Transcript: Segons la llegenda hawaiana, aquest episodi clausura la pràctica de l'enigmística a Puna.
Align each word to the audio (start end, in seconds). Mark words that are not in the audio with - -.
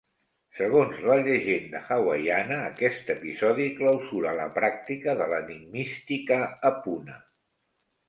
Segons 0.59 1.03
la 1.09 1.17
llegenda 1.27 1.81
hawaiana, 1.97 2.57
aquest 2.71 3.13
episodi 3.17 3.69
clausura 3.83 4.35
la 4.43 4.51
pràctica 4.59 5.19
de 5.23 5.31
l'enigmística 5.37 6.45
a 6.73 6.77
Puna. 6.85 7.25